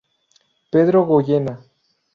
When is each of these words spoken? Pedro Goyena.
Pedro 0.71 1.05
Goyena. 1.05 1.63